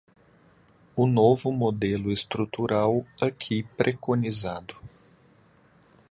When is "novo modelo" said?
1.05-2.11